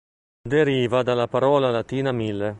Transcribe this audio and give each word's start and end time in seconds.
Deriva 0.49 1.03
dalla 1.03 1.27
parola 1.27 1.69
latina 1.69 2.11
"mille". 2.11 2.49